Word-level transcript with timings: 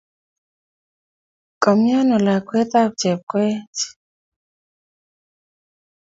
Kamiano 1.63 2.15
lakwet 2.25 2.71
ap 2.81 2.91
Chepkoech? 2.99 3.79